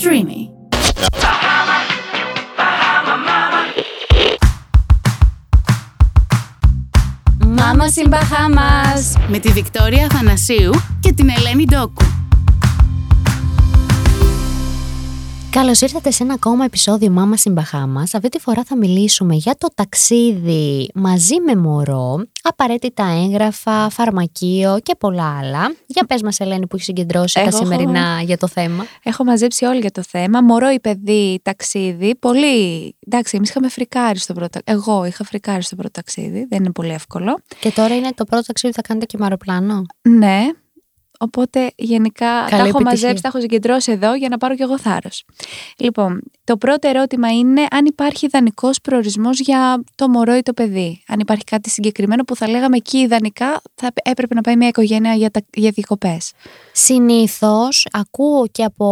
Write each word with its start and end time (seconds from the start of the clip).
Streamy. 0.00 0.48
Μάμα 7.46 7.84
in 7.94 8.08
Bahamas. 8.10 9.20
Με 9.28 9.38
τη 9.38 9.52
Βικτόρια 9.52 10.06
Αθανασίου 10.06 10.70
και 11.00 11.12
την 11.12 11.28
Ελένη 11.28 11.64
Ντόκου. 11.64 12.17
Καλώς 15.58 15.80
ήρθατε 15.80 16.10
σε 16.10 16.22
ένα 16.22 16.34
ακόμα 16.34 16.64
επεισόδιο 16.64 17.10
Μάμα 17.10 17.34
in 17.44 17.54
Bahamas. 17.54 18.04
Αυτή 18.12 18.28
τη 18.28 18.38
φορά 18.38 18.62
θα 18.64 18.76
μιλήσουμε 18.76 19.34
για 19.34 19.54
το 19.58 19.68
ταξίδι 19.74 20.90
μαζί 20.94 21.40
με 21.40 21.56
μωρό, 21.56 22.24
απαραίτητα 22.42 23.04
έγγραφα, 23.24 23.88
φαρμακείο 23.90 24.78
και 24.82 24.94
πολλά 24.98 25.38
άλλα. 25.38 25.74
Για 25.86 26.04
πες 26.04 26.22
μας 26.22 26.40
Ελένη 26.40 26.66
που 26.66 26.76
έχει 26.76 26.84
συγκεντρώσει 26.84 27.34
τα 27.34 27.40
Εγώ 27.40 27.48
έχω- 27.48 27.64
σημερινά 27.64 28.20
για 28.22 28.36
το 28.38 28.48
θέμα. 28.48 28.86
Έχω 29.02 29.24
μαζέψει 29.24 29.64
όλοι 29.64 29.80
για 29.80 29.90
το 29.90 30.02
θέμα. 30.02 30.42
Μωρό 30.42 30.70
ή 30.70 30.80
παιδί, 30.80 31.40
ταξίδι. 31.42 32.16
Πολύ. 32.16 32.96
Εντάξει, 33.06 33.36
εμείς 33.36 33.48
είχαμε 33.48 33.68
φρικάρει 33.68 34.18
στο 34.18 34.32
πρώτο. 34.32 34.58
Εγώ 34.64 35.04
είχα 35.04 35.24
φρικάρει 35.24 35.62
στο 35.62 35.76
πρώτο 35.76 35.90
ταξίδι. 35.90 36.46
Δεν 36.48 36.58
είναι 36.58 36.72
πολύ 36.72 36.92
εύκολο. 36.92 37.38
Και 37.60 37.70
τώρα 37.70 37.94
είναι 37.96 38.08
το 38.14 38.24
πρώτο 38.24 38.42
ταξίδι 38.42 38.74
που 38.74 38.80
θα 38.82 38.88
κάνετε 38.88 39.06
και 39.06 39.16
με 39.18 39.24
αεροπλάνο; 39.24 39.82
Ναι. 40.02 40.46
Οπότε 41.18 41.70
γενικά 41.76 42.26
τα 42.26 42.56
έχω 42.56 42.62
επιτυχία. 42.62 42.80
μαζέψει, 42.84 43.22
τα 43.22 43.28
έχω 43.28 43.40
συγκεντρώσει 43.40 43.92
εδώ 43.92 44.14
για 44.14 44.28
να 44.28 44.38
πάρω 44.38 44.54
κι 44.54 44.62
εγώ 44.62 44.78
θάρρος. 44.78 45.24
Λοιπόν, 45.78 46.22
το 46.44 46.56
πρώτο 46.56 46.88
ερώτημα 46.88 47.28
είναι 47.28 47.66
αν 47.70 47.84
υπάρχει 47.84 48.26
ιδανικός 48.26 48.80
προορισμός 48.80 49.40
για 49.40 49.84
το 49.94 50.08
μωρό 50.08 50.36
ή 50.36 50.42
το 50.42 50.52
παιδί. 50.52 51.02
Αν 51.08 51.20
υπάρχει 51.20 51.44
κάτι 51.44 51.70
συγκεκριμένο 51.70 52.22
που 52.22 52.36
θα 52.36 52.48
λέγαμε 52.48 52.76
εκεί 52.76 52.98
ιδανικά 52.98 53.60
θα 53.74 53.88
έπρεπε 54.02 54.34
να 54.34 54.40
πάει 54.40 54.56
μια 54.56 54.68
οικογένεια 54.68 55.14
για, 55.14 55.30
τα, 55.30 55.40
για 55.54 55.70
διακοπές. 55.70 56.32
Συνήθως 56.72 57.86
ακούω 57.90 58.46
και 58.46 58.64
από 58.64 58.86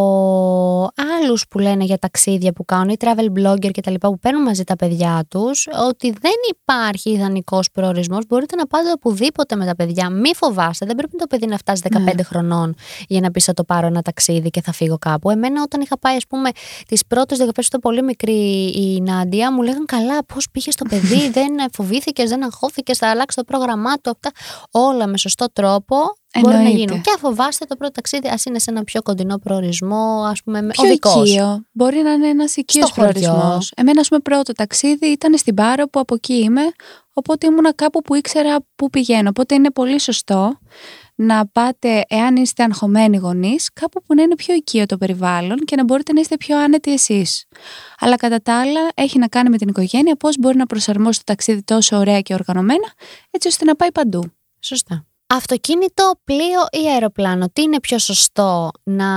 άλλους 1.21 1.49
που 1.49 1.59
λένε 1.59 1.85
για 1.85 1.99
ταξίδια 1.99 2.53
που 2.53 2.65
κάνουν 2.65 2.89
ή 2.89 2.97
travel 3.01 3.41
blogger 3.41 3.71
και 3.71 3.81
τα 3.81 3.91
λοιπά 3.91 4.09
που 4.09 4.19
παίρνουν 4.19 4.43
μαζί 4.43 4.65
τα 4.65 4.77
παιδιά 4.77 5.25
τους 5.29 5.69
ότι 5.89 6.11
δεν 6.21 6.33
υπάρχει 6.51 7.11
ιδανικός 7.11 7.71
προορισμός. 7.71 8.27
Μπορείτε 8.29 8.57
να 8.57 8.67
πάτε 8.67 8.91
οπουδήποτε 8.95 9.57
με 9.57 9.67
τα 9.67 9.77
παιδιά. 9.77 10.11
Μη 10.11 10.35
φοβάστε, 10.35 10.87
δεν 10.87 10.97
πρέπει 10.97 11.17
το 11.17 11.27
παιδί 11.27 11.47
να 11.47 11.57
φτάσει 11.57 11.83
15 11.91 12.16
χρονών 12.23 12.75
για 13.09 13.21
να 13.21 13.31
πεις 13.31 13.45
θα 13.45 13.55
το 13.55 13.65
πάρω 13.65 13.87
ένα 13.87 14.03
ταξίδι 14.03 14.51
και 14.51 14.61
θα 14.63 14.73
φύγω 14.73 14.99
κάπου. 14.99 15.31
Εμένα 15.31 15.63
όταν 15.63 15.81
είχα 15.81 15.99
πάει 15.99 16.17
ας 16.17 16.27
πούμε 16.27 16.51
τις 16.89 17.07
πρώτες 17.07 17.39
δεκαπές 17.39 17.67
ήταν 17.67 17.81
πολύ 17.81 18.03
μικρή 18.03 18.67
η 18.77 19.01
Νάντια 19.01 19.53
μου 19.53 19.63
λέγαν 19.63 19.85
καλά 19.87 20.25
πώς 20.25 20.47
πήγες 20.53 20.75
το 20.75 20.85
παιδί, 20.89 21.29
δεν 21.37 21.49
φοβήθηκες, 21.73 22.29
δεν 22.29 22.45
αγχώθηκες, 22.45 22.99
θα 22.99 23.09
αλλάξεις 23.11 23.35
το 23.37 23.45
πρόγραμμά 23.45 23.95
του. 23.95 24.11
Αυτά. 24.11 24.31
Όλα 24.71 25.07
με 25.07 25.19
σωστό 25.19 25.47
τρόπο 25.53 25.97
Μπορεί 26.41 26.55
να 26.55 26.61
Εννοείται. 26.61 26.79
γίνουν. 26.79 27.01
Και 27.01 27.11
αν 27.11 27.19
φοβάστε 27.19 27.65
το 27.65 27.77
πρώτο 27.77 27.93
ταξίδι, 27.93 28.29
ας 28.29 28.45
είναι 28.45 28.59
σε 28.59 28.71
ένα 28.71 28.85
πιο 28.85 29.03
κοντινό 29.03 29.39
προορισμό, 29.39 30.23
ας 30.31 30.43
πούμε, 30.43 30.63
με 30.63 30.69
Πιο 30.71 30.85
οδικός. 30.85 31.29
οικείο. 31.29 31.65
Μπορεί 31.73 31.97
να 32.03 32.11
είναι 32.13 32.29
ένας 32.29 32.57
οικείος 32.57 32.89
Στο 32.89 32.95
χωριό. 33.03 33.21
προορισμός. 33.21 33.73
Εμένα, 33.77 34.01
ας 34.01 34.09
πούμε, 34.09 34.21
πρώτο 34.21 34.53
ταξίδι 34.53 35.07
ήταν 35.07 35.39
στην 35.39 35.55
Πάρο 35.55 35.87
που 35.89 36.01
από 36.01 36.15
εκεί 36.15 36.35
είμαι. 36.35 36.61
Οπότε 37.13 37.47
ήμουνα 37.47 37.73
κάπου 37.75 38.03
που 38.03 38.15
ήξερα 38.15 38.57
πού 38.77 38.91
πηγαίνω. 38.91 39.29
Οπότε 39.29 39.55
είναι 39.55 39.71
πολύ 39.71 40.01
σωστό 40.01 40.59
να 41.17 41.47
πάτε, 41.47 42.03
εάν 42.09 42.37
είστε 42.37 42.63
αγχωμένοι 42.63 43.17
γονείς, 43.17 43.71
κάπου 43.73 44.03
που 44.03 44.15
να 44.15 44.23
είναι 44.23 44.35
πιο 44.35 44.55
οικείο 44.55 44.87
το 44.87 44.97
περιβάλλον 44.97 45.59
και 45.59 45.77
να 45.77 45.85
μπορείτε 45.85 46.13
να 46.13 46.21
είστε 46.21 46.37
πιο 46.37 46.59
άνετοι 46.59 46.93
εσείς. 46.93 47.47
Αλλά 47.99 48.17
κατά 48.17 48.43
τα 48.43 48.61
άλλα, 48.61 48.81
έχει 48.95 49.19
να 49.19 49.29
κάνει 49.29 49.49
με 49.49 49.57
την 49.57 49.69
οικογένεια 49.69 50.17
πώς 50.17 50.39
μπορεί 50.39 50.57
να 50.57 50.67
προσαρμόσει 50.67 51.19
το 51.19 51.25
ταξίδι 51.25 51.63
τόσο 51.63 51.97
ωραία 51.97 52.21
και 52.21 52.35
οργανωμένα, 52.35 52.93
έτσι 53.31 53.49
ώστε 53.49 53.65
να 53.65 53.77
πάει 53.77 53.93
παντού. 53.93 54.33
Σωστά. 54.61 55.07
Αυτοκίνητο, 55.29 56.13
πλοίο 56.25 56.85
ή 56.85 56.89
αεροπλάνο, 56.91 57.49
τι 57.53 57.63
είναι 57.63 57.81
πιο 57.81 57.99
σωστό 57.99 58.71
να 58.83 59.09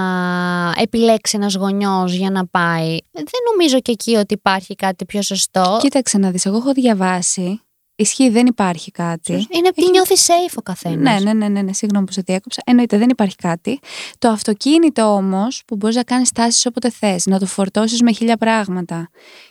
επιλέξει 0.77 1.37
ένας 1.37 1.55
γονιός 1.55 2.13
για 2.13 2.29
να 2.29 2.47
πάει; 2.47 2.97
Δεν 3.11 3.25
νομίζω 3.51 3.79
και 3.79 3.91
εκεί 3.91 4.15
ότι 4.15 4.33
υπάρχει 4.33 4.75
κάτι 4.75 5.05
πιο 5.05 5.21
σωστό. 5.21 5.77
Κοίταξε 5.81 6.17
να 6.17 6.31
δεις, 6.31 6.45
εγώ 6.45 6.57
έχω 6.57 6.71
διαβάσει. 6.71 7.61
Ισχύει, 7.99 8.29
δεν 8.29 8.45
υπάρχει 8.45 8.91
κάτι. 8.91 9.33
Είναι 9.33 9.71
τι 9.75 9.89
νιώθει 9.89 10.15
safe 10.17 10.53
ο 10.55 10.61
καθένας. 10.61 11.23
Ναι, 11.23 11.31
ναι, 11.31 11.33
ναι, 11.33 11.47
ναι, 11.47 11.61
ναι, 11.61 11.73
συγγνώμη 11.73 12.05
που 12.05 12.11
σε 12.11 12.21
διέκοψα. 12.25 12.61
Εννοείται, 12.65 12.97
δεν 12.97 13.09
υπάρχει 13.09 13.35
κάτι. 13.35 13.79
Το 14.17 14.29
αυτοκίνητο 14.29 15.03
όμως, 15.03 15.63
που 15.67 15.75
μπορείς 15.75 15.95
να 15.95 16.03
κάνεις 16.03 16.31
τάσει 16.31 16.67
όποτε 16.67 16.89
θες, 16.89 17.25
να 17.25 17.39
το 17.39 17.45
φορτώσεις 17.45 18.01
με 18.01 18.11
χίλια 18.11 18.37
πράγματα 18.37 19.09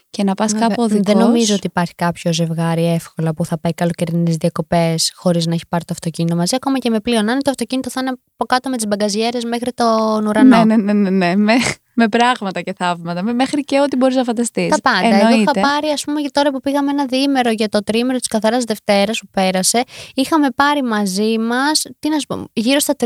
και 0.09 0.23
να 0.23 0.33
πας 0.33 0.51
Βέβαια, 0.51 0.67
κάπου 0.67 0.83
οδικός. 0.83 1.13
Δεν 1.13 1.17
νομίζω 1.17 1.55
ότι 1.55 1.67
υπάρχει 1.67 1.95
κάποιο 1.95 2.33
ζευγάρι 2.33 2.85
εύκολα 2.85 3.33
που 3.33 3.45
θα 3.45 3.59
πάει 3.59 3.73
καλοκαιρινές 3.73 4.35
διακοπές 4.35 5.11
χωρίς 5.15 5.45
να 5.45 5.53
έχει 5.53 5.67
πάρει 5.69 5.85
το 5.85 5.93
αυτοκίνητο 5.93 6.35
μαζί. 6.35 6.55
Ακόμα 6.55 6.77
και 6.77 6.89
με 6.89 6.99
πλοίο. 6.99 7.21
Να 7.21 7.31
είναι 7.31 7.41
το 7.41 7.49
αυτοκίνητο 7.49 7.89
θα 7.89 7.99
είναι 8.01 8.09
από 8.09 8.45
κάτω 8.45 8.69
με 8.69 8.75
τις 8.75 8.87
μπαγκαζιέρες 8.87 9.43
μέχρι 9.43 9.73
τον 9.73 10.25
ουρανό. 10.27 10.65
Ναι, 10.65 10.75
ναι, 10.75 10.93
ναι, 10.93 11.09
ναι, 11.09 11.35
ναι. 11.35 11.55
Με, 11.99 12.05
με 12.05 12.07
πράγματα 12.07 12.61
και 12.61 12.73
θαύματα. 12.77 13.23
Με, 13.23 13.33
μέχρι 13.33 13.63
και 13.63 13.79
ό,τι 13.79 13.95
μπορείς 13.95 14.15
να 14.15 14.23
φανταστείς. 14.23 14.69
Τα 14.69 14.81
πάντα. 14.81 15.15
Εγώ 15.15 15.39
είχα 15.39 15.51
πάρει, 15.51 15.87
ας 15.93 16.03
πούμε, 16.03 16.19
για 16.19 16.29
τώρα 16.33 16.51
που 16.51 16.59
πήγαμε 16.59 16.91
ένα 16.91 17.05
διήμερο 17.05 17.51
για 17.51 17.69
το 17.69 17.79
τρίμερο 17.83 18.17
της 18.17 18.27
Καθαράς 18.27 18.63
Δευτέρας 18.63 19.19
που 19.19 19.27
πέρασε, 19.31 19.83
είχαμε 20.13 20.47
πάρει 20.55 20.83
μαζί 20.83 21.37
μας, 21.39 21.85
τι 21.99 22.09
να 22.09 22.19
σου 22.19 22.25
πω, 22.27 22.45
γύρω 22.53 22.79
στα 22.79 22.93
30 22.99 23.05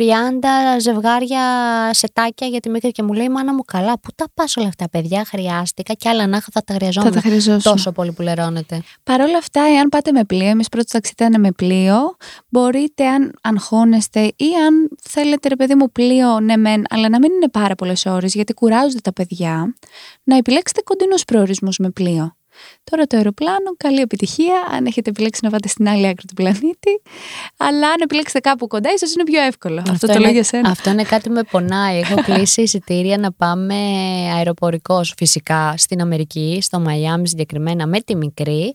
ζευγάρια 0.79 1.41
σετάκια 1.91 2.47
για 2.47 2.59
τη 2.59 2.69
μικρή 2.69 2.91
και 2.91 3.03
μου 3.03 3.13
λέει: 3.13 3.29
Μάνα 3.29 3.53
μου, 3.53 3.61
καλά, 3.61 3.99
πού 3.99 4.09
τα 4.15 4.25
πας 4.33 4.57
όλα 4.57 4.67
αυτά, 4.67 4.89
παιδιά, 4.89 5.25
χρειάστηκα 5.25 5.93
και 5.93 6.09
άλλα 6.09 6.27
να 6.27 6.37
είχα, 6.37 6.47
θα 6.51 6.61
τα 6.63 6.73
Θα 6.73 6.79
χρειαζόμουν. 6.79 7.11
τα 7.11 7.19
χρειαζόσουν. 7.19 7.61
Τόσο 7.61 7.91
πολύ 7.91 8.11
που 8.11 8.21
λερώνεται. 8.21 8.81
Παρ' 9.03 9.21
όλα 9.21 9.37
αυτά, 9.37 9.61
εάν 9.75 9.89
πάτε 9.89 10.11
με 10.11 10.23
πλοίο, 10.23 10.47
εμείς 10.47 10.69
πρώτο 10.69 10.85
ταξίδι 10.91 11.15
ήταν 11.23 11.41
με 11.41 11.51
πλοίο, 11.51 12.15
μπορείτε 12.49 13.07
αν 13.07 13.33
αγχώνεστε 13.41 14.19
ή 14.19 14.49
αν 14.67 14.89
θέλετε, 15.09 15.47
ρε 15.47 15.55
παιδί 15.55 15.75
μου, 15.75 15.91
πλοίο, 15.91 16.39
ναι, 16.39 16.57
μεν, 16.57 16.83
αλλά 16.89 17.09
να 17.09 17.19
μην 17.19 17.31
είναι 17.31 17.49
πάρα 17.49 17.75
πολλές 17.75 18.05
ώρες, 18.05 18.33
γιατί 18.33 18.53
κουράζονται 18.53 18.81
τα 19.01 19.13
παιδιά, 19.13 19.75
να 20.23 20.37
επιλέξετε 20.37 20.81
κοντινούς 20.81 21.25
προορισμούς 21.25 21.77
με 21.77 21.89
πλοίο. 21.89 22.35
Τώρα 22.83 23.05
το 23.05 23.17
αεροπλάνο, 23.17 23.75
καλή 23.77 23.99
επιτυχία. 23.99 24.67
Αν 24.71 24.85
έχετε 24.85 25.09
επιλέξει 25.09 25.39
να 25.43 25.49
πάτε 25.49 25.67
στην 25.67 25.89
άλλη 25.89 26.07
άκρη 26.07 26.25
του 26.27 26.33
πλανήτη. 26.33 27.01
Αλλά 27.57 27.87
αν 27.87 27.95
επιλέξετε 27.99 28.39
κάπου 28.39 28.67
κοντά, 28.67 28.93
ίσως 28.93 29.13
είναι 29.13 29.23
πιο 29.23 29.41
εύκολο. 29.41 29.83
Αυτό, 29.89 30.07
το 30.07 30.13
είναι, 30.13 30.21
λέω 30.21 30.31
για 30.31 30.43
σένα. 30.43 30.69
Αυτό 30.69 30.89
είναι 30.89 31.03
κάτι 31.03 31.27
που 31.27 31.35
με 31.35 31.43
πονάει. 31.43 31.99
Έχω 31.99 32.15
κλείσει 32.27 32.61
εισιτήρια 32.61 33.17
να 33.17 33.31
πάμε 33.31 33.75
αεροπορικός 34.35 35.13
φυσικά 35.17 35.73
στην 35.77 36.01
Αμερική, 36.01 36.57
στο 36.61 36.79
Μαϊάμι 36.79 37.27
συγκεκριμένα 37.27 37.87
με 37.87 37.99
τη 37.99 38.15
μικρή. 38.15 38.73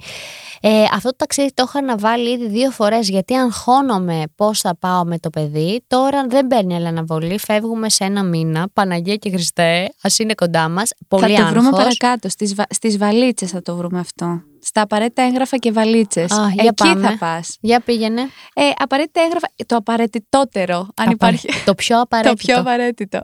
Ε, 0.61 0.83
αυτό 0.83 1.09
το 1.09 1.17
ταξίδι 1.17 1.51
το 1.55 1.65
είχα 1.67 1.79
αναβάλει 1.79 2.31
ήδη 2.31 2.49
δύο 2.49 2.71
φορές 2.71 3.09
γιατί 3.09 3.35
αγχώνομαι 3.35 4.23
πώς 4.37 4.61
θα 4.61 4.77
πάω 4.77 5.05
με 5.05 5.19
το 5.19 5.31
παιδί. 5.31 5.85
Τώρα 5.87 6.27
δεν 6.29 6.47
παίρνει 6.47 6.75
άλλη 6.75 6.87
αναβολή. 6.87 7.39
Φεύγουμε 7.39 7.91
σε 7.91 8.05
ένα 8.05 8.23
μήνα. 8.23 8.69
Παναγία 8.73 9.17
και 9.17 9.31
Χριστέ, 9.31 9.93
ας 10.03 10.19
είναι 10.19 10.35
κοντά 10.35 10.69
μας. 10.69 10.91
Πολύ 11.09 11.35
θα 11.35 11.43
το 11.43 11.49
βρούμε 11.49 11.67
άγχος. 11.67 11.83
παρακάτω. 11.83 12.29
Στις, 12.29 12.55
βα... 12.55 12.65
στις 12.71 12.99
βαλίτσες 12.99 13.51
θα 13.51 13.63
το 13.71 13.77
βρούμε 13.77 13.99
αυτό. 13.99 14.43
Στα 14.61 14.81
απαραίτητα 14.81 15.23
έγγραφα 15.23 15.57
και 15.57 15.73
βαλίτσες. 15.73 16.33
Α, 16.33 16.49
για 16.49 16.63
Εκεί 16.65 16.75
πάμε. 16.75 17.09
θα 17.09 17.17
πας. 17.19 17.57
Για 17.61 17.81
πήγαινε. 17.81 18.21
Ε, 18.55 18.63
απαραίτητα 18.79 19.21
έγγραφα, 19.21 19.47
το 19.67 19.77
απαραίτητότερο, 19.77 20.77
αν 20.79 20.89
Απα- 20.95 21.13
υπάρχει. 21.13 21.49
Το 21.67 21.75
πιο 21.75 22.01
απαραίτητο. 22.01 22.35
Το 22.47 22.53
πιο 22.53 22.61
απαραίτητο. 22.61 23.21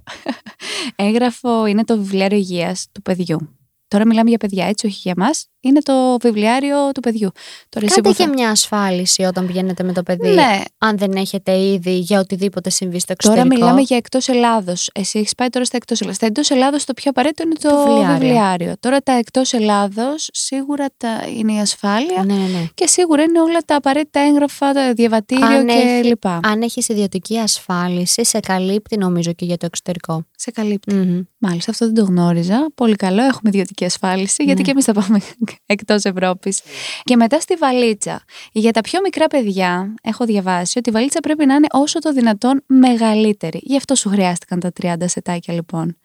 Έγγραφο 0.97 1.67
είναι 1.67 1.85
το 1.85 1.97
βιβλιάριο 1.97 2.39
υγείας 2.39 2.87
του 2.93 3.03
παιδιού. 3.03 3.59
Τώρα 3.95 4.07
μιλάμε 4.07 4.29
για 4.29 4.39
παιδιά, 4.39 4.67
έτσι, 4.67 4.87
όχι 4.87 4.99
για 5.03 5.15
μας. 5.17 5.47
Είναι 5.61 5.81
το 5.81 6.17
βιβλιάριο 6.21 6.77
του 6.95 7.01
παιδιού. 7.01 7.31
Τώρα 7.69 7.87
εσύ 7.87 7.95
Κάντε 7.95 8.09
που 8.09 8.15
και 8.15 8.23
θα- 8.25 8.29
μια 8.29 8.51
ασφάλιση 8.51 9.23
όταν 9.23 9.47
πηγαίνετε 9.47 9.83
με 9.85 9.93
το 9.93 10.03
παιδί. 10.03 10.29
Ναι, 10.29 10.61
Αν 10.79 10.99
δεν 10.99 11.13
έχετε 11.13 11.59
ήδη 11.59 11.91
για 11.99 12.21
οτιδήποτε 12.21 12.71
συμβεί 12.71 12.99
στο 12.99 13.13
εξωτερικό. 13.13 13.47
τώρα 13.49 13.59
μιλάμε 13.61 13.81
για 13.81 13.97
εκτός 13.97 14.29
Ελλάδος. 14.29 14.91
Εσύ 14.95 15.19
έχεις 15.19 15.35
πάει 15.35 15.49
τώρα 15.49 15.65
στα 15.65 15.77
εκτός 15.77 16.01
Ελλάδος. 16.01 16.17
Στα 16.17 16.27
εκτό 16.27 16.55
Ελλάδος 16.55 16.85
το 16.85 16.93
πιο 16.95 17.11
απαραίτητο 17.11 17.43
είναι 17.43 17.55
το, 17.61 17.69
Το 17.69 17.77
βιβλιάριο. 17.77 18.19
βιβλιάριο. 18.19 18.73
Τώρα 18.81 19.01
τα 19.01 19.13
εκτός 19.13 19.53
Ελλάδος 19.53 20.29
σίγουρα 20.33 20.87
τα... 20.97 21.09
είναι 21.37 21.53
η 21.53 21.59
ασφάλεια 21.59 22.25
Ναι, 22.25 22.35
ναι, 22.35 22.41
ναι. 22.49 22.69
και 22.75 22.87
σίγουρα 22.87 23.23
είναι 23.23 23.41
όλα 23.41 23.59
τα 23.67 23.77
απαραίτητα 23.77 24.21
έγγραφα, 24.21 24.73
τα 24.73 24.93
διαβατήριο 24.93 25.47
Αν 25.47 25.69
έχει- 25.69 26.01
κλπ. 26.09 26.27
Αν 26.27 26.63
έχεις 26.63 26.89
ιδιωτική 26.89 27.39
ασφάλιση, 27.39 28.25
σε 28.25 28.41
καλύπτει 28.41 28.97
νομίζω 28.97 29.33
και 29.33 29.45
για 29.45 29.57
το 29.57 29.67
εξωτερικό. 29.67 30.25
Σε 30.37 30.51
καλύπτει. 30.51 30.95
Μμμ. 30.95 31.21
Μάλιστα, 31.39 31.71
αυτό 31.71 31.85
δεν 31.85 31.95
το 31.95 32.05
γνώριζα. 32.05 32.67
Πολύ 32.75 32.97
καλό. 32.97 33.23
Έχουμε 33.23 33.51
ιδιωτική 33.53 33.84
ασφάλιση, 33.85 34.43
γιατί 34.45 34.59
Ναι. 34.59 34.65
και 34.65 34.71
εμείς 34.71 34.85
θα 34.85 34.93
πάμε 34.93 35.19
εκτός 35.67 36.05
Ευρώπης. 36.05 36.61
Και 37.03 37.17
μετά 37.17 37.41
στη 37.41 37.55
βαλίτσα. 37.55 38.23
Για 38.53 38.73
τα 38.73 38.81
πιο 38.81 39.01
μικρά 39.01 39.27
παιδιά, 39.27 39.95
έχω 40.03 40.25
διαβάσει 40.25 40.79
ότι 40.79 40.89
η 40.89 40.93
βαλίτσα 40.93 41.21
πρέπει 41.21 41.47
να 41.47 41.55
είναι 41.55 41.67
όσο 41.71 41.99
το 41.99 42.13
δυνατόν 42.13 42.63
μεγαλύτερη. 42.67 43.61
Γι' 43.63 43.77
αυτό 43.77 43.95
σου 43.95 44.09
χρειάστηκαν 44.09 44.61
τα 44.61 44.73
30 44.83 44.95
σετάκια, 45.05 45.55
λοιπόν. 45.55 45.99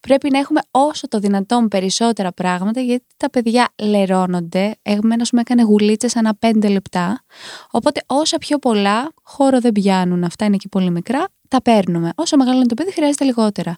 Πρέπει 0.00 0.30
να 0.30 0.38
έχουμε 0.38 0.60
όσο 0.70 1.08
το 1.08 1.18
δυνατόν 1.18 1.68
περισσότερα 1.68 2.32
πράγματα, 2.32 2.80
γιατί 2.80 3.04
τα 3.16 3.30
παιδιά 3.30 3.68
λερώνονται. 3.82 4.74
Εμένα 4.82 5.26
μου 5.32 5.38
έκανε 5.38 5.62
γουλίτσες 5.62 6.16
ανά 6.16 6.38
5 6.46 6.68
λεπτά. 6.70 7.24
Οπότε 7.70 8.02
όσα 8.06 8.38
πιο 8.38 8.58
πολλά 8.58 9.12
χώρο 9.22 9.60
δεν 9.60 9.72
πιάνουν. 9.72 10.24
Αυτά 10.24 10.44
είναι 10.44 10.56
και 10.56 10.68
πολύ 10.68 10.90
μικρά. 10.90 11.24
Τα 11.48 11.62
παίρνουμε. 11.62 12.10
Όσο 12.14 12.36
μεγαλώνει 12.36 12.66
το 12.66 12.74
παιδί, 12.74 12.92
χρειάζεται 12.92 13.24
λιγότερα. 13.24 13.76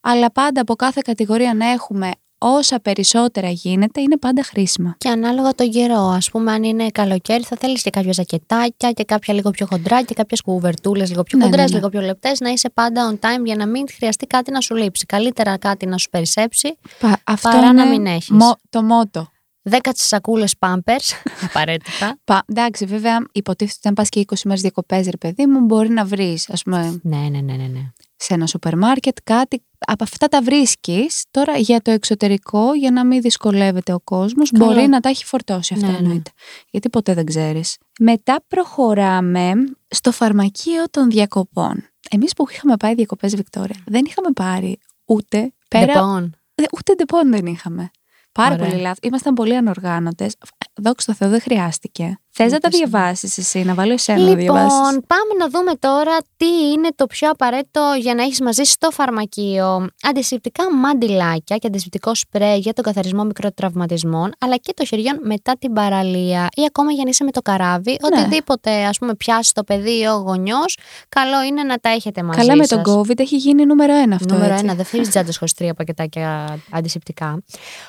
Αλλά 0.00 0.32
πάντα 0.32 0.60
από 0.60 0.74
κάθε 0.74 1.00
κατηγορία 1.04 1.54
να 1.54 1.70
έχουμε 1.70 2.10
όσα 2.38 2.80
περισσότερα 2.80 3.48
γίνεται 3.50 4.00
είναι 4.00 4.16
πάντα 4.16 4.42
χρήσιμα. 4.42 4.94
Και 4.98 5.08
ανάλογα 5.08 5.54
τον 5.54 5.70
καιρό. 5.70 5.94
Α 6.00 6.18
πούμε, 6.30 6.52
αν 6.52 6.62
είναι 6.62 6.88
καλοκαίρι, 6.90 7.42
θα 7.42 7.56
θέλεις 7.60 7.82
και 7.82 7.90
κάποια 7.90 8.12
ζακετάκια 8.12 8.92
και 8.92 9.04
κάποια 9.04 9.34
λίγο 9.34 9.50
πιο 9.50 9.66
χοντρά 9.66 10.02
και 10.02 10.14
κάποιες 10.14 10.40
κουβερτούλες 10.40 11.08
λίγο 11.10 11.22
πιο 11.22 11.38
Ναι, 11.38 11.44
χοντρές, 11.44 11.64
ναι, 11.64 11.70
ναι. 11.70 11.76
λίγο 11.76 11.88
πιο 11.88 12.00
λεπτές. 12.00 12.40
Να 12.40 12.50
είσαι 12.50 12.70
πάντα 12.70 13.10
on 13.12 13.26
time 13.26 13.44
για 13.44 13.56
να 13.56 13.66
μην 13.66 13.84
χρειαστεί 13.96 14.26
κάτι 14.26 14.50
να 14.50 14.60
σου 14.60 14.74
λείψει. 14.74 15.06
Καλύτερα 15.06 15.56
κάτι 15.58 15.86
να 15.86 15.98
σου 15.98 16.08
περισσέψει. 16.10 16.76
Πα- 17.00 17.20
αυτό 17.24 17.48
Παρά 17.48 17.72
να 17.72 17.82
είναι 17.82 17.90
μην 17.90 18.06
έχεις. 18.06 18.30
μο- 18.30 18.56
το 18.70 18.82
μότο. 18.82 19.28
10 19.70 19.76
σακούλε 19.94 20.44
pampers. 20.58 21.10
Απαραίτητα. 21.48 22.18
Πα, 22.24 22.42
εντάξει, 22.46 22.84
βέβαια, 22.86 23.26
υποτίθεται 23.32 23.76
ότι 23.78 23.88
αν 23.88 23.94
πας 23.94 24.08
και 24.08 24.20
20 24.26 24.34
μέρες 24.44 24.60
διακοπές, 24.60 25.06
ρε 25.06 25.16
παιδί 25.16 25.46
μου, 25.46 25.60
μπορεί 25.60 25.88
να 25.88 26.04
βρεις, 26.04 26.50
ας 26.50 26.62
πούμε, 26.62 27.00
ναι, 27.02 27.16
ναι, 27.16 27.28
ναι, 27.28 27.52
ναι. 27.52 27.66
ναι. 27.66 27.80
σε 28.16 28.34
ένα 28.34 28.46
σούπερ 28.46 28.76
μάρκετ 28.76 29.16
κάτι. 29.24 29.62
Από 29.88 30.04
αυτά 30.04 30.28
τα 30.28 30.42
βρίσκεις. 30.42 31.24
Τώρα 31.30 31.56
για 31.56 31.80
το 31.80 31.90
εξωτερικό, 31.90 32.74
για 32.74 32.90
να 32.90 33.04
μην 33.04 33.20
δυσκολεύεται 33.20 33.92
ο 33.92 34.00
κόσμος, 34.00 34.50
Καλά. 34.50 34.64
μπορεί 34.64 34.86
να 34.86 35.00
τα 35.00 35.08
έχει 35.08 35.24
φορτώσει 35.24 35.74
αυτό 35.74 35.86
Ναι, 35.86 35.92
ναι. 35.92 35.98
εννοείται. 35.98 36.30
Γιατί 36.70 36.88
ποτέ 36.90 37.14
δεν 37.14 37.26
ξέρεις. 37.26 37.76
Μετά 38.00 38.44
προχωράμε 38.48 39.52
στο 39.88 40.12
φαρμακείο 40.12 40.84
των 40.90 41.10
διακοπών. 41.10 41.84
Εμείς 42.10 42.32
που 42.32 42.46
είχαμε 42.50 42.76
πάει 42.76 42.94
διακοπές, 42.94 43.36
Βικτόρια, 43.36 43.76
δεν 43.86 44.04
είχαμε 44.04 44.28
πάρει 44.34 44.78
ούτε 45.04 45.52
πέρα. 45.68 45.86
Λοιπόν, 45.92 46.36
Ε, 46.54 46.62
Ούτε 46.76 46.94
ντεπών 46.94 47.30
δεν 47.30 47.46
είχαμε. 47.46 47.90
Πάρα 48.32 48.54
Ωραία. 48.54 48.66
πολύ 48.68 48.80
λάθο. 48.80 48.98
Ήμασταν 49.02 49.34
πολύ 49.34 49.56
ανοργάνωτες. 49.56 50.36
Δόξα 50.74 51.06
τω 51.06 51.14
Θεώ, 51.18 51.28
δεν 51.28 51.40
χρειάστηκε. 51.40 52.18
Θες 52.38 52.52
να 52.52 52.58
τα 52.58 52.68
Ούτε 52.68 52.76
εσύ. 52.76 52.88
διαβάσεις 52.88 53.38
εσύ, 53.38 53.62
να 53.64 53.74
βάλω 53.74 53.92
εσένα 53.92 54.18
να 54.18 54.34
διαβάσεις. 54.34 54.78
Λοιπόν, 54.78 55.04
πάμε 55.06 55.32
να 55.38 55.48
δούμε 55.48 55.72
τώρα 55.78 56.16
τι 56.36 56.46
είναι 56.46 56.88
το 56.94 57.06
πιο 57.06 57.30
απαραίτητο 57.30 57.80
για 58.00 58.14
να 58.14 58.22
έχεις 58.22 58.40
μαζί 58.40 58.62
στο 58.62 58.90
φαρμακείο. 58.90 59.86
Αντισηπτικά 60.02 60.74
μαντιλάκια 60.74 61.56
και 61.56 61.66
αντισηπτικό 61.66 62.14
σπρέι 62.14 62.54
για 62.54 62.72
τον 62.72 62.84
καθαρισμό 62.84 63.24
μικροτραυματισμών, 63.24 64.32
αλλά 64.38 64.56
και 64.56 64.72
των 64.76 64.84
χεριών 64.84 65.20
μετά 65.22 65.52
την 65.58 65.72
παραλία 65.72 66.48
ή 66.54 66.62
ακόμα 66.66 66.92
για 66.92 67.02
να 67.04 67.10
είσαι 67.10 67.24
με 67.24 67.30
το 67.30 67.40
καράβι. 67.42 67.90
Ναι. 67.90 68.20
Οτιδήποτε 68.20 68.84
ας 68.84 68.98
πούμε 68.98 69.14
πιάσει 69.14 69.54
το 69.54 69.64
παιδί 69.64 69.98
ή 70.00 70.06
ο 70.06 70.14
γονιός, 70.26 70.78
καλό 71.08 71.42
είναι 71.42 71.62
να 71.62 71.76
τα 71.78 71.88
έχετε 71.88 72.22
μαζί 72.22 72.38
Καλά 72.38 72.56
με 72.56 72.64
σας. 72.64 72.82
τον 72.82 72.94
COVID 72.96 73.18
έχει 73.18 73.36
γίνει 73.36 73.64
νούμερο 73.66 73.94
ένα 73.94 74.14
αυτό. 74.14 74.34
Νούμερο 74.34 74.52
έτσι. 74.52 74.64
ένα, 74.64 74.74
δεν 74.74 74.84
φέρεις 74.84 75.08
τζάντες 75.08 75.36
χωρίς 75.38 75.54
τρία 75.54 75.74
πακετάκια 75.74 76.58
αντισηπτικά. 76.70 77.42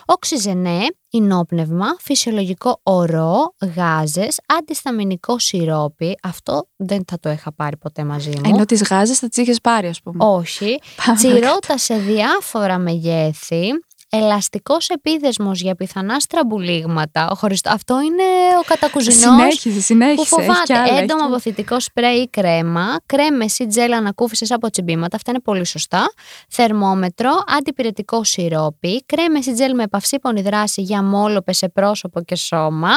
Οξυζενέ, 0.06 0.80
ινόπνευμα, 1.10 1.86
φυσιολογικό 2.00 2.80
ορό, 2.84 3.54
γάζες, 3.76 4.37
αντισταμινικό 4.46 5.40
σιρόπι. 5.40 6.18
Αυτό 6.24 6.68
δεν 6.76 7.04
θα 7.08 7.20
το 7.20 7.30
είχα 7.30 7.54
πάρει 7.54 7.78
ποτέ 7.78 8.04
μαζί 8.04 8.30
μου. 8.30 8.42
Ενώ 8.46 8.66
τις 8.66 8.82
γάζες 8.82 9.20
θα 9.20 9.28
τις 9.28 9.38
είχες 9.38 9.62
πάρει, 9.62 9.88
ας 9.88 10.02
πούμε. 10.02 10.26
Όχι. 10.26 10.80
Πάμε. 11.06 11.18
Τσιρότα 11.18 11.78
σε 11.78 11.98
διάφορα 11.98 12.78
μεγέθη. 12.78 13.70
Ελαστικός 14.10 14.90
επίδεσμος 14.90 15.62
για 15.62 15.76
πιθανά 15.76 16.20
στραμπουλίγματα. 16.20 17.30
Ο 17.32 17.36
χωριστό- 17.36 17.72
Αυτό 17.74 18.02
είναι 18.02 18.24
ο 18.60 18.64
κατακουζινός 18.68 19.18
Συνέχισε, 19.20 19.82
συνέχισε. 19.82 20.16
που 20.16 20.40
έχει 20.42 20.48
κι 20.48 20.48
φοβάται 20.48 20.74
άλλα, 20.74 20.84
έχει 20.84 20.94
έντομο 20.94 21.06
κι 21.08 21.14
άλλα. 21.14 21.26
αποθητικό 21.26 21.80
σπρέι 21.80 22.16
ή 22.22 22.28
κρέμα, 22.28 22.96
κρέμες 23.06 23.60
ή 23.60 23.66
τζέλ 23.68 23.94
ανακούφισης 23.94 24.52
από 24.52 24.70
τσιμπήματα, 24.70 25.16
αυτά 25.16 25.32
είναι 25.32 25.40
πολύ 25.40 25.66
σωστά. 25.66 26.12
Θερμόμετρο, 26.50 27.32
αντιπυρετικό 27.58 28.24
σιρόπι, 28.24 29.04
κρέμες 29.06 29.46
ή 29.46 29.54
τζέλ 29.54 29.76
με 29.76 29.84
επαυσίπονη 29.84 30.42
δράση 30.42 30.82
για 30.82 31.04
μόλοπες 31.04 31.58
σε 31.58 31.70
πρόσωπο 31.70 32.22
και 32.24 32.36
σώμα, 32.36 32.92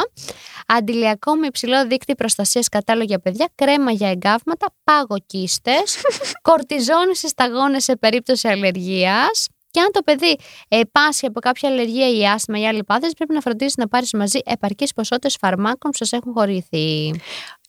αντιλιακό 0.67 1.35
με 1.35 1.47
υψηλό 1.47 1.87
δίκτυο 1.87 2.15
προστασίας 2.15 2.69
κατάλληλο 2.69 3.05
για 3.05 3.19
παιδιά, 3.19 3.49
κρέμα 3.55 3.91
για 3.91 4.09
εγκάβματα, 4.11 4.67
πάγοκίστες, 4.85 5.97
κορτιζόνη 6.49 7.17
σε 7.17 7.29
σταγόνες 7.29 7.85
σε 7.85 7.97
περίπτωση 7.97 8.49
αλλεργίας, 8.49 9.49
και 9.71 9.81
αν 9.81 9.89
το 9.93 10.03
παιδί 10.03 10.39
ε, 10.69 10.81
πάσχει 10.93 11.27
από 11.27 11.41
κάποια 11.41 11.69
αλλεργία 11.69 12.11
ή 12.11 12.27
άσθημα 12.27 12.59
ή 12.59 12.67
άλλη 12.67 12.85
πάθηση, 12.85 13.15
πρέπει 13.17 13.35
να 13.35 13.41
φροντίσει 13.41 13.75
να 13.79 13.89
πάρει 13.89 14.07
μαζί 14.13 14.39
επαρκείς 14.45 14.93
ποσότητες 14.93 15.37
φαρμάκων 15.41 15.91
που 15.91 15.97
σας 15.97 16.13
έχουν 16.13 16.33
χορηγηθεί. 16.33 17.13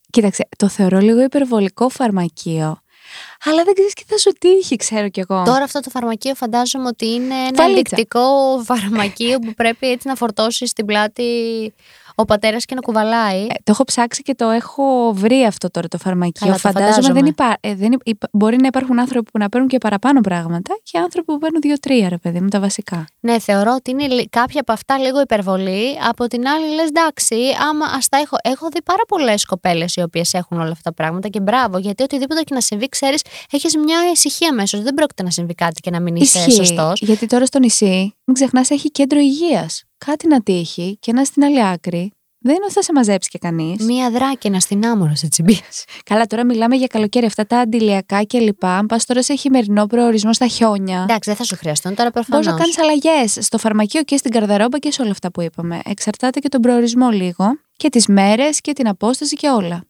Κοίταξε, 0.09 0.48
το 0.57 0.68
θεωρώ 0.68 1.00
λίγο 1.00 1.21
υπερβολικό 1.21 1.89
φαρμακείο. 1.89 2.81
Αλλά 3.45 3.63
δεν 3.63 3.74
ξέρεις 3.74 3.94
τι 3.94 4.03
θα 4.07 4.18
σου 4.18 4.31
τύχει, 4.39 4.75
ξέρω 4.75 5.09
κι 5.09 5.19
εγώ. 5.19 5.44
Τώρα 5.44 5.63
αυτό 5.63 5.80
το 5.80 5.89
φαρμακείο 5.89 6.36
φαντάζομαι 6.36 6.88
ότι 6.88 7.06
είναι 7.06 7.33
ένα 7.33 7.44
Βαλίτσα. 7.53 7.63
ενδεικτικό 7.63 8.21
φαρμακείο 8.63 9.39
που 9.39 9.53
πρέπει 9.53 9.92
έτσι 9.92 10.07
να 10.07 10.15
φορτώσεις 10.15 10.69
στην 10.69 10.86
πλάτη 10.86 11.24
ο 12.16 12.25
πατέρας 12.25 12.66
και 12.66 12.75
να 12.75 12.81
κουβαλάει. 12.81 13.42
Ε, 13.42 13.46
το 13.48 13.72
έχω 13.72 13.84
ψάξει 13.84 14.22
και 14.22 14.36
το 14.36 14.50
έχω 14.50 15.12
βρει 15.16 15.44
αυτό 15.46 15.69
τώρα 15.72 15.88
το 15.88 15.98
φαρμακείο. 15.98 16.31
Καλά, 16.40 16.52
το 16.54 16.60
Φαντάζομαι 16.60 16.92
φαντάζομαι. 16.92 17.19
δεν, 17.19 17.25
υπά, 17.30 17.58
ε, 17.60 17.75
δεν 17.75 17.92
υπ- 17.92 18.08
υπ- 18.08 18.24
μπορεί 18.31 18.58
να 18.62 18.68
υπάρχουν 18.68 19.00
άνθρωποι 19.00 19.31
που 19.31 19.38
να 19.40 19.50
παίρνουν 19.50 19.69
και 19.69 19.78
παραπάνω 19.78 20.22
πράγματα 20.22 20.74
και 20.84 20.98
άνθρωποι 20.98 21.31
που 21.31 21.38
παίρνουν 21.38 21.62
δύο-τρία, 21.62 22.10
ρε 22.10 22.18
παιδί 22.18 22.40
μου, 22.40 22.48
τα 22.48 22.60
βασικά. 22.60 23.06
Ναι, 23.19 23.40
θεωρώ 23.40 23.74
ότι 23.75 23.92
είναι 23.92 24.08
λι- 24.08 24.30
κάποια 24.30 24.62
από 24.62 24.72
αυτά 24.72 24.98
λίγο 24.98 25.22
υπερβολή. 25.22 25.98
Από 26.10 26.28
την 26.28 26.48
άλλη, 26.48 26.74
λες 26.75 26.88
εντάξει, 26.88 27.36
άμα 27.69 27.86
ας 27.86 28.08
τα 28.10 28.18
έχω. 28.18 28.36
Έχω 28.44 28.68
δει 28.74 28.81
πάρα 28.84 29.02
πολλές 29.08 29.46
κοπέλες 29.46 29.96
οι 29.96 30.02
οποίες 30.02 30.34
έχουν 30.34 30.60
όλα 30.60 30.72
αυτά 30.72 30.81
τα 30.90 30.94
πράγματα 30.94 31.28
και 31.28 31.40
μπράβο, 31.40 31.78
γιατί 31.78 32.04
οτιδήποτε 32.04 32.42
και 32.42 32.54
να 32.54 32.62
συμβεί, 32.62 32.90
ξέρεις, 32.90 33.22
έχεις 33.52 33.75
μια 33.78 33.98
ησυχία 34.13 34.50
αμέσω. 34.50 34.81
Δεν 34.81 34.94
πρόκειται 34.94 35.24
να 35.24 35.30
συμβεί 35.30 35.54
κάτι 35.54 35.81
και 35.81 35.90
να 35.92 36.00
μην 36.00 36.16
είσαι 36.16 36.50
σωστός. 36.52 37.02
Γιατί 37.02 37.25
τώρα 37.25 37.46
στο 37.46 37.60
νησί, 37.60 38.16
μην 38.25 38.36
ξεχνάς, 38.36 38.69
έχει 38.69 38.92
κέντρο 38.92 39.19
υγείας. 39.19 39.84
Κάτι 40.06 40.27
να 40.27 40.42
τύχει 40.42 40.98
και 41.00 41.13
να 41.13 41.24
στην 41.24 41.44
άλλη 41.44 41.65
άκρη. 41.65 42.12
Δεν 42.39 42.56
είναι 42.56 42.63
ότι 42.63 42.74
θα 42.74 42.81
σε 42.81 42.92
μαζέψει 42.94 43.30
και 43.30 43.38
κανείς. 43.38 43.86
Μία 43.86 44.12
δράκαινα 44.12 44.59
στην 44.59 44.86
άμορα 44.86 45.15
σε 45.15 45.27
τσιμπήσεις. 45.27 45.86
Καλά, 46.03 46.25
τώρα 46.25 46.45
μιλάμε 46.45 46.75
για 46.75 46.88
καλοκαίρι. 46.88 47.25
Αυτά 47.25 47.45
τα 47.45 47.59
αντιλιακά 47.59 48.25
κλπ. 48.25 48.65
Αν 48.65 48.86
πας 48.86 49.06
τώρα 49.06 49.24
σε 49.24 49.36
χειμερινό 49.36 49.86
προορισμό 49.86 50.33
στα 50.33 50.48
χιόνια. 50.48 51.01
Εντάξει, 51.01 51.30
δεν 51.30 51.36
θα 51.36 51.44
σου 51.44 51.56
χρειαστούν 51.56 51.95
τώρα 51.95 52.12
προφανώ. 52.12 52.42
Μπορείς 52.42 52.51
να 52.51 52.59
κάνεις 52.62 52.77
αλλαγές 52.77 53.45
στο 53.45 53.57
φαρμακείο 53.57 54.03
και 54.03 54.18
στην 54.18 54.31
καρδαρόμπα 54.31 54.77
και 54.77 54.92
σε 54.92 55.01
όλα 55.01 55.12
αυτά 55.12 55.31
που 55.31 55.42
είπαμε. 55.42 55.80
Εξαρτάται 55.86 56.39
και 56.39 56.50
τον 56.50 56.62
προορισμό 56.62 57.09
λίγο 57.09 57.45
και 57.75 57.89
τις 57.89 58.07
μέρες 58.07 58.62
και 58.62 58.74
την 58.74 58.88
απόσταση 58.88 59.36
και 59.36 59.50
όλα. 59.50 59.83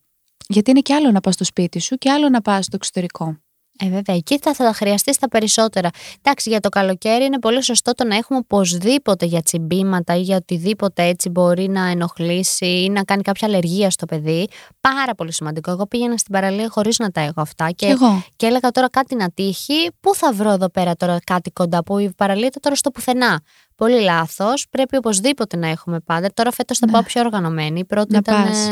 Γιατί 0.48 0.72
είναι 0.72 0.80
και 0.80 0.94
άλλο 0.94 1.12
να 1.12 1.20
πας 1.20 1.34
στο 1.34 1.44
σπίτι 1.44 1.80
σου 1.80 1.96
και 1.96 2.12
άλλο 2.12 2.30
να 2.30 2.42
πας 2.42 2.66
στο 2.66 2.76
εξωτερικό. 2.76 3.38
Ε, 3.84 3.90
βέβαια, 3.90 4.16
εκεί 4.16 4.40
θα, 4.40 4.54
θα 4.54 4.64
τα 4.66 4.74
χρειαστείς 4.74 5.18
τα 5.18 5.28
περισσότερα. 5.30 5.90
Εντάξει, 6.22 6.50
για 6.50 6.60
το 6.60 6.70
καλοκαίρι 6.70 7.24
είναι 7.26 7.40
πολύ 7.40 7.64
σωστό 7.64 7.92
το 7.94 8.04
να 8.06 8.16
έχουμε 8.16 8.40
οπωσδήποτε 8.40 9.26
για 9.26 9.42
τσιμπήματα 9.42 10.16
ή 10.16 10.22
για 10.22 10.36
οτιδήποτε 10.36 11.04
έτσι 11.04 11.30
μπορεί 11.30 11.68
να 11.70 11.88
ενοχλήσει 11.90 12.66
ή 12.84 12.90
να 12.90 13.04
κάνει 13.04 13.22
κάποια 13.22 13.48
αλλεργία 13.48 13.90
στο 13.90 14.06
παιδί. 14.06 14.48
Πάρα 14.82 15.16
πολύ 15.16 15.34
σημαντικό. 15.34 15.72
Εγώ 15.72 15.88
πήγαινα 15.88 16.18
στην 16.18 16.34
παραλία 16.34 16.70
χωρίς 16.70 16.98
να 17.00 17.10
τα 17.12 17.22
έχω 17.22 17.42
αυτά 17.42 17.66
και, 17.68 17.86
Και 17.86 17.92
εγώ. 17.92 18.24
και 18.36 18.46
έλεγα 18.46 18.70
τώρα 18.72 18.90
κάτι 18.90 19.16
να 19.16 19.30
τύχει. 19.32 19.90
Πού 20.00 20.16
θα 20.16 20.34
βρω 20.34 20.52
εδώ 20.52 20.70
πέρα 20.70 20.96
τώρα 20.96 21.18
κάτι 21.24 21.52
κοντά 21.52 21.84
που 21.84 21.98
η 21.98 22.12
παραλία 22.18 22.48
ήταν 22.48 22.62
τώρα 22.62 22.76
στο 22.76 22.92
πουθενά. 22.92 23.42
Πολύ 23.76 24.02
λάθος. 24.02 24.66
Πρέπει 24.70 24.98
οπωσδήποτε 24.98 25.58
να 25.58 25.68
έχουμε 25.68 26.00
πάντα. 26.00 26.30
Τώρα 26.34 26.52
φέτος 26.52 26.78
θα 26.78 26.86
Ναι. 26.86 26.92
πάω 26.92 27.04
πιο 27.04 27.22
οργανωμένη. 27.22 27.80
Η 27.80 27.86
πρώτη 27.86 28.12
Να 28.12 28.18
ήταν. 28.18 28.44
πας. 28.44 28.68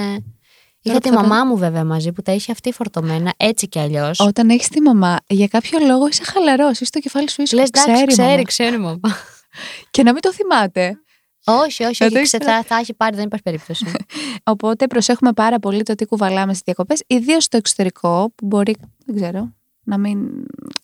Ε, 0.83 0.89
Είχα 0.89 0.99
τη 0.99 1.09
που 1.09 1.15
θα 1.15 1.21
μαμά 1.21 1.45
μου 1.45 1.57
βέβαια 1.57 1.83
μαζί 1.85 2.11
που 2.11 2.21
τα 2.21 2.31
είχε 2.31 2.51
αυτή 2.51 2.71
φορτωμένα 2.71 3.33
έτσι 3.37 3.67
κι 3.67 3.79
αλλιώς. 3.79 4.19
Όταν 4.19 4.49
έχεις 4.49 4.67
τη 4.67 4.81
μαμά, 4.81 5.17
για 5.27 5.47
κάποιο 5.47 5.79
λόγο 5.87 6.07
είσαι 6.07 6.23
χαλαρός. 6.23 6.71
Είσαι 6.71 6.85
στο 6.85 6.99
κεφάλι 6.99 7.29
σου 7.29 7.41
ήσυχο. 7.41 7.61
Λες, 7.61 7.69
εντάξει, 7.69 7.91
ξέρει, 7.91 8.05
ξέρει, 8.11 8.29
μαμά. 8.31 8.43
ξέρει, 8.43 8.77
μαμά. 8.77 8.99
Και 9.91 10.03
να 10.03 10.11
μην 10.13 10.21
το 10.21 10.33
θυμάται. 10.33 10.99
όχι, 11.43 11.83
όχι, 11.83 11.95
Θα 11.95 12.05
όχι 12.05 12.13
το 12.15 12.21
ξε- 12.21 12.41
ήξερα. 12.41 12.57
θα, 12.57 12.63
θα 12.63 12.75
έχει 12.75 12.93
πάρει, 12.93 13.15
δεν 13.15 13.25
υπάρχει 13.25 13.43
περίπτωση. 13.43 13.85
Οπότε 14.53 14.87
προσέχουμε 14.87 15.33
πάρα 15.33 15.59
πολύ 15.59 15.83
το 15.83 15.95
τι 15.95 16.05
κουβαλάμε 16.05 16.51
στις 16.51 16.61
διακοπές, 16.65 17.03
ιδίως 17.07 17.43
στο 17.43 17.57
εξωτερικό, 17.57 18.31
που 18.35 18.45
μπορεί, 18.45 18.75
δεν 19.05 19.15
ξέρω, 19.15 19.53
να 19.89 19.97
μην 19.97 20.19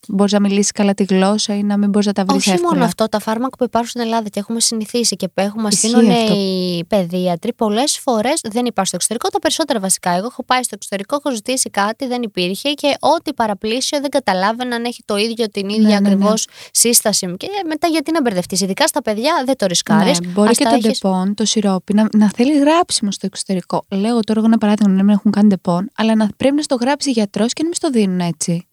μπορείς 0.07 0.31
να 0.31 0.39
μιλήσεις 0.39 0.71
καλά 0.71 0.93
τη 0.93 1.03
γλώσσα 1.03 1.55
ή 1.55 1.63
να 1.63 1.77
μην 1.77 1.89
μπορείς 1.89 2.07
να 2.07 2.13
τα 2.13 2.25
βρεις 2.25 2.37
όχι 2.37 2.49
εύκολα. 2.49 2.73
μόνο 2.73 2.85
αυτό, 2.85 3.09
τα 3.09 3.19
φάρμακα 3.19 3.57
που 3.57 3.63
υπάρχουν 3.63 3.89
στην 3.89 4.01
Ελλάδα 4.01 4.29
και 4.29 4.39
έχουμε 4.39 4.59
συνηθίσει 4.59 5.15
και 5.15 5.27
που 5.27 5.41
έχουμε 5.41 5.61
μα 5.61 5.67
Ισχύει 5.71 5.87
συστήσουν 5.87 6.11
αυτό. 6.11 6.33
οι 6.33 6.83
παιδίατροι, 6.87 7.53
πολλές 7.53 7.97
φορές 7.97 8.41
δεν 8.43 8.65
υπάρχουν 8.65 8.85
στο 8.85 8.95
εξωτερικό. 8.95 9.29
Τα 9.29 9.39
περισσότερα 9.39 9.79
βασικά. 9.79 10.11
Εγώ 10.11 10.25
έχω 10.25 10.43
πάει 10.43 10.63
στο 10.63 10.75
εξωτερικό, 10.75 11.15
έχω 11.15 11.35
ζητήσει 11.35 11.69
κάτι, 11.69 12.07
δεν 12.07 12.21
υπήρχε 12.21 12.69
και 12.73 12.95
ό,τι 12.99 13.33
παραπλήσιο 13.33 13.99
δεν 14.01 14.09
καταλάβαινα 14.09 14.75
αν 14.75 14.83
έχει 14.83 15.01
το 15.05 15.17
ίδιο 15.17 15.49
την 15.49 15.69
ίδια 15.69 15.81
Ναι, 15.81 15.87
ναι, 15.87 15.95
ακριβώς 15.95 16.45
ναι. 16.47 16.53
σύσταση 16.71 17.27
μου. 17.27 17.37
Και 17.37 17.47
μετά 17.67 17.87
γιατί 17.87 18.11
να 18.11 18.21
μπερδευτείς. 18.21 18.61
Ειδικά 18.61 18.87
στα 18.87 19.01
παιδιά 19.01 19.43
δεν 19.45 19.57
το 19.57 19.65
ρισκάρεις. 19.65 20.19
Ναι, 20.19 20.27
μπορεί 20.27 20.55
και 20.55 20.63
το 20.63 20.77
ντεπών, 20.77 21.33
το 21.33 21.45
σιρόπι, 21.45 21.93
να, 21.93 22.07
να 22.17 22.29
θέλει 22.35 22.59
γράψιμο 22.59 23.11
στο 23.11 23.25
εξωτερικό. 23.25 23.85
Λέω 23.89 24.19
τώρα 24.19 24.39
εγώ 24.39 24.45
ένα 24.47 24.57
παράδειγμα 24.57 24.93
να 24.93 25.03
μην 25.03 25.13
έχουν 25.13 25.31
κάνει 25.31 25.47
ντεπών, 25.47 25.89
αλλά 25.95 26.15
να 26.15 26.29
πρέπει 26.37 26.55
να 26.55 26.61
στο 26.61 26.75
γράψει 26.75 27.11
γιατρός 27.11 27.53
και 27.53 27.61
να 27.61 27.67
μην 27.67 27.75
στο 27.75 27.89
δίνουν 27.89 28.19
έτσι. 28.19 28.67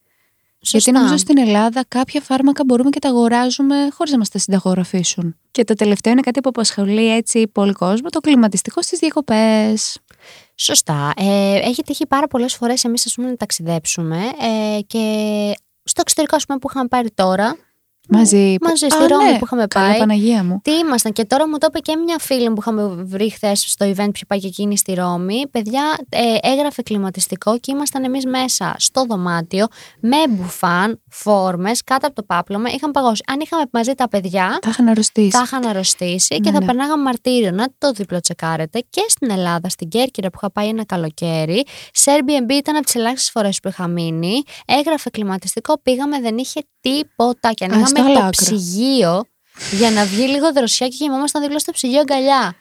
Γιατί 0.62 0.90
νομίζω 0.90 1.16
στην 1.16 1.38
Ελλάδα 1.38 1.84
κάποια 1.88 2.20
φάρμακα 2.20 2.64
μπορούμε 2.64 2.90
και 2.90 2.98
τα 2.98 3.08
αγοράζουμε 3.08 3.88
χωρίς 3.92 4.12
να 4.12 4.18
μας 4.18 4.28
τα 4.28 4.38
συνταγογραφήσουν. 4.38 5.36
Και 5.50 5.64
το 5.64 5.74
τελευταίο 5.74 6.12
είναι 6.12 6.20
κάτι 6.20 6.40
που 6.40 6.48
απασχολεί 6.48 7.14
έτσι 7.14 7.48
πολύ 7.48 7.72
κόσμο, 7.72 8.08
το 8.08 8.20
κλιματιστικό 8.20 8.82
στις 8.82 8.98
διακοπές. 8.98 9.98
Σωστά. 10.54 11.12
Ε, 11.16 11.54
έχει 11.54 11.82
τύχει 11.82 12.06
πάρα 12.06 12.26
πολλές 12.26 12.54
φορές 12.54 12.84
εμείς 12.84 13.14
να 13.16 13.36
ταξιδέψουμε 13.36 14.16
ε, 14.16 14.80
και 14.86 14.98
στο 15.84 16.00
εξωτερικό, 16.00 16.36
ας 16.36 16.46
πούμε, 16.46 16.58
που 16.58 16.68
είχαμε 16.70 16.88
πάρει 16.88 17.10
τώρα, 17.10 17.56
Μαζί. 18.08 18.54
που- 18.60 18.68
Μαζί 18.68 18.86
Α, 18.86 18.90
στη 18.90 19.06
Ρώμη 19.06 19.24
ναι. 19.30 19.38
που 19.38 19.44
είχαμε 19.44 19.66
Καλά, 19.66 19.86
πάει. 19.88 19.98
Παναγία 19.98 20.44
μου. 20.44 20.60
Τι 20.64 20.72
ήμασταν 20.72 21.12
και 21.12 21.24
τώρα 21.24 21.48
μου 21.48 21.58
το 21.58 21.66
είπε 21.70 21.78
και 21.78 21.96
μια 21.96 22.16
φίλη 22.18 22.48
μου 22.48 22.54
που 22.54 22.60
είχαμε 22.60 23.02
βρει 23.04 23.30
χθες 23.30 23.60
στο 23.68 23.86
event 23.86 24.04
που 24.04 24.10
είχε 24.14 24.24
πάει 24.26 24.38
και 24.38 24.46
εκείνη 24.46 24.76
στη 24.78 24.94
Ρώμη. 24.94 25.42
Παιδιά, 25.50 25.82
ε, 26.08 26.48
έγραφε 26.52 26.82
κλιματιστικό 26.82 27.58
και 27.58 27.72
ήμασταν 27.72 28.04
εμείς 28.04 28.24
μέσα 28.26 28.74
στο 28.78 29.04
δωμάτιο 29.04 29.66
με 30.00 30.16
μπουφάν, 30.28 31.00
φόρμες, 31.10 31.84
κάτω 31.84 32.06
από 32.06 32.14
το 32.16 32.22
πάπλωμα. 32.22 32.68
Είχαν 32.70 32.90
παγώσει. 32.90 33.22
Αν 33.26 33.40
είχαμε 33.40 33.62
μαζί 33.72 33.92
τα 33.94 34.08
παιδιά, 34.08 34.58
Τα 34.60 34.68
είχαν 34.70 34.88
αρρωστήσει. 34.88 35.30
θα 35.30 35.42
είχαν 35.44 35.66
αρρωστήσει 35.66 36.28
και 36.28 36.40
Ναι, 36.40 36.50
θα 36.52 36.58
ναι. 36.60 36.66
περνάγαμε 36.66 37.02
μαρτύριο. 37.02 37.50
Να 37.50 37.66
το 37.78 37.92
διπλό 37.92 38.20
τσεκάρετε. 38.20 38.84
Και 38.90 39.04
στην 39.08 39.30
Ελλάδα, 39.30 39.68
στην 39.68 39.88
Κέρκυρα 39.88 40.28
που 40.30 40.38
είχα 40.42 40.50
πάει 40.52 40.68
ένα 40.68 40.84
καλοκαίρι, 40.84 41.64
σε 41.92 42.10
Airbnb 42.16 42.50
ήταν 42.52 42.76
από 42.76 42.84
τις 42.84 42.94
ελάχιστες 42.94 43.30
φορές 43.30 43.60
που 43.60 43.68
είχα 43.68 43.86
μείνει. 43.88 44.42
Έγραφε 44.66 45.10
κλιματιστικό, 45.10 45.80
πήγαμε, 45.82 46.20
δεν 46.20 46.38
είχε 46.38 46.60
τίποτα. 46.80 47.52
Και 47.52 47.64
Α, 47.64 47.68
ανοίγαμε 48.00 48.14
στο 48.14 48.18
το 48.18 48.18
άλλο 48.18 48.18
άκρο. 48.26 48.56
ψυγείο 48.56 49.24
για 49.78 49.90
να 49.90 50.04
βγει 50.04 50.26
λίγο 50.26 50.52
δροσιά 50.52 50.88
και 50.88 50.96
κοιμόμασταν 50.96 51.42
δίπλα 51.42 51.58
στο 51.58 51.72
ψυγείο 51.72 52.00
αγκαλιά. 52.00 52.54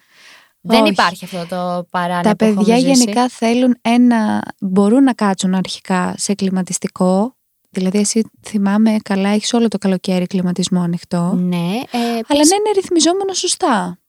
Δεν 0.61 0.81
Όχι. 0.81 0.91
υπάρχει 0.91 1.25
αυτό 1.25 1.45
το 1.49 1.87
παράνοια 1.89 2.21
Τα 2.23 2.35
που 2.35 2.43
έχουμε 2.45 2.63
παιδιά 2.63 2.79
ζήσει. 2.79 2.89
γενικά 2.91 3.27
θέλουν 3.29 3.77
ένα. 3.81 4.41
μπορούν 4.59 5.03
να 5.03 5.13
κάτσουν 5.13 5.55
αρχικά 5.55 6.13
σε 6.17 6.33
κλιματιστικό. 6.33 7.35
Δηλαδή, 7.69 7.97
εσύ 7.99 8.23
θυμάμαι 8.47 8.95
καλά, 9.03 9.29
έχεις 9.29 9.53
όλο 9.53 9.67
το 9.67 9.77
καλοκαίρι 9.77 10.27
κλιματισμό 10.27 10.81
ανοιχτό. 10.81 11.33
Ναι, 11.33 11.55
ε, 11.57 11.97
Αλλά 12.01 12.17
επίσης- 12.17 12.49
να 12.49 12.55
είναι 12.55 12.71
ρυθμιζόμενο 12.75 13.33
σωστά. 13.33 13.99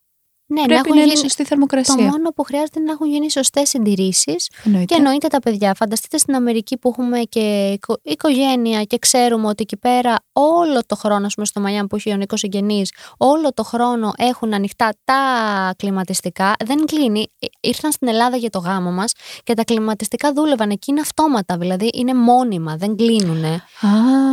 Ναι, 0.53 0.59
να 0.61 0.65
Πρέπει 0.67 0.79
έχουν 0.79 0.95
να 0.95 1.01
είναι 1.01 1.05
γίνει- 1.13 1.17
σωστή 1.23 1.41
Το 1.43 1.47
θερμοκρασία. 1.49 1.95
μόνο 1.95 2.29
που 2.35 2.43
χρειάζεται 2.43 2.79
είναι 2.79 2.87
να 2.87 2.91
έχουν 2.93 3.07
γίνει 3.07 3.31
σωστές 3.31 3.69
συντηρήσεις 3.69 4.49
Εννοείται. 4.65 4.85
Και 4.85 4.95
εννοείται 4.95 5.27
τα 5.27 5.39
παιδιά. 5.39 5.73
Φανταστείτε 5.73 6.17
στην 6.17 6.35
Αμερική 6.35 6.77
που 6.77 6.89
έχουμε 6.89 7.19
και 7.19 7.69
οικο- 7.73 7.99
οικογένεια 8.03 8.83
και 8.83 8.97
ξέρουμε 8.97 9.47
ότι 9.47 9.61
εκεί 9.63 9.77
πέρα 9.77 10.15
όλο 10.33 10.81
το 10.85 10.95
χρόνο, 10.95 11.25
ας 11.25 11.33
πούμε 11.33 11.45
στο 11.45 11.59
Μαϊάμι 11.59 11.87
που 11.87 11.95
έχει 11.95 12.11
ο 12.11 12.15
Νίκος 12.15 12.39
συγγενεί, 12.39 12.83
όλο 13.17 13.53
το 13.53 13.63
χρόνο 13.63 14.11
έχουν 14.17 14.53
ανοιχτά 14.53 14.89
τα 15.03 15.15
κλιματιστικά. 15.77 16.53
Δεν 16.65 16.85
κλείνει. 16.85 17.27
Ε, 17.39 17.45
Ήρθαν 17.59 17.91
στην 17.91 18.07
Ελλάδα 18.07 18.37
για 18.37 18.49
το 18.49 18.59
γάμο 18.59 18.91
μας 18.91 19.11
και 19.43 19.53
τα 19.53 19.63
κλιματιστικά 19.63 20.31
δούλευαν. 20.33 20.69
Εκεί 20.69 20.91
είναι 20.91 20.99
αυτόματα, 21.01 21.57
δηλαδή 21.57 21.89
είναι 21.93 22.13
μόνιμα, 22.13 22.75
δεν 22.77 22.95
κλείνουν. 22.95 23.43
Α, 23.45 23.59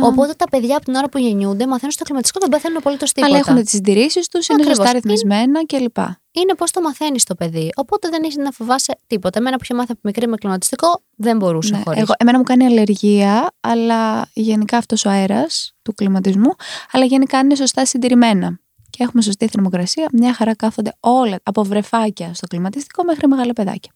Οπότε 0.03 0.33
τα 0.37 0.45
παιδιά 0.49 0.75
από 0.75 0.85
την 0.85 0.95
ώρα 0.95 1.09
που 1.09 1.17
γεννιούνται 1.17 1.67
μαθαίνουν 1.67 1.91
στο 1.91 2.03
κλιματιστικό, 2.03 2.39
δεν 2.45 2.49
παθαίνουν 2.49 2.77
απολύτως 2.77 3.11
τίποτα. 3.11 3.33
αλλά 3.33 3.43
έχουν 3.47 3.61
τις 3.61 3.69
συντηρήσεις 3.71 4.27
τους, 4.27 4.47
είναι 4.47 4.57
Ακριβώς. 4.61 4.77
σωστά 4.77 4.93
ρυθμισμένα 4.93 5.65
κλπ. 5.65 5.97
Είναι 6.31 6.55
πώς 6.55 6.71
το 6.71 6.81
μαθαίνεις 6.81 7.23
το 7.23 7.35
παιδί. 7.35 7.69
Οπότε 7.75 8.09
δεν 8.09 8.23
έχεις 8.23 8.35
να 8.35 8.51
φοβάσαι 8.51 8.97
τίποτα. 9.07 9.39
Εμένα 9.39 9.55
που 9.55 9.63
είχε 9.63 9.73
μάθει 9.73 9.91
από 9.91 9.99
μικρή 10.03 10.27
με 10.27 10.35
κλιματιστικό, 10.37 11.01
δεν 11.15 11.37
μπορούσε 11.37 11.75
Ναι, 11.75 11.81
χωρίς. 11.83 12.01
εγώ, 12.01 12.13
εμένα 12.17 12.37
μου 12.37 12.43
κάνει 12.43 12.65
αλλεργία, 12.65 13.51
αλλά 13.61 14.29
γενικά 14.33 14.77
αυτός 14.77 15.05
ο 15.05 15.09
αέρας 15.09 15.75
του 15.81 15.93
κλιματισμού, 15.93 16.49
αλλά 16.91 17.05
γενικά 17.05 17.39
είναι 17.39 17.55
σωστά 17.55 17.85
συντηρημένα. 17.85 18.59
Και 18.91 19.03
έχουμε 19.03 19.21
σωστή 19.21 19.47
θερμοκρασία. 19.47 20.07
Μια 20.13 20.33
χαρά 20.33 20.55
κάθονται 20.55 20.93
όλα 20.99 21.39
από 21.43 21.63
βρεφάκια 21.63 22.33
στο 22.33 22.47
κλιματιστικό 22.47 23.03
μέχρι 23.03 23.27
μεγάλα 23.27 23.53
παιδάκια. 23.53 23.91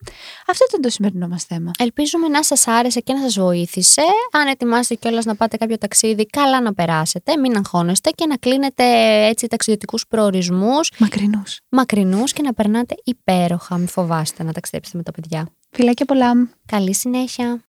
Αυτό 0.48 0.66
ήταν 0.70 0.82
το 0.82 0.90
σημερινό 0.90 1.28
μας 1.28 1.44
θέμα. 1.44 1.72
Ελπίζουμε 1.80 2.28
να 2.28 2.44
σας 2.44 2.68
άρεσε 2.68 3.00
και 3.00 3.14
να 3.14 3.22
σας 3.22 3.34
βοήθησε. 3.40 4.02
Αν 4.32 4.48
ετοιμάσετε 4.48 4.96
κιόλας 4.96 5.26
να 5.26 5.36
πάτε 5.36 5.58
κάποιο 5.58 5.78
ταξίδι, 5.78 6.26
καλά 6.26 6.62
να 6.62 6.74
περάσετε, 6.74 7.38
μην 7.38 7.58
αγχώνεστε 7.58 8.10
και 8.10 8.26
να 8.26 8.38
κλείνετε 8.38 8.84
έτσι 9.28 9.48
ταξιδιωτικούς 9.48 10.08
προορισμούς 10.08 10.92
Μακρινούς. 10.98 11.60
μακρινούς 11.70 12.34
και 12.34 12.42
να 12.42 12.54
περνάτε 12.54 12.96
υπέροχα. 13.04 13.78
Μην 13.78 13.88
φοβάστε 13.88 14.44
να 14.44 14.52
ταξιδέψετε 14.52 14.98
με 14.98 15.04
τα 15.04 15.12
παιδιά. 15.12 15.50
Φιλάκια 15.72 16.06
πολλά. 16.06 16.32
Καλή 16.66 16.94
συνέχεια. 16.94 17.62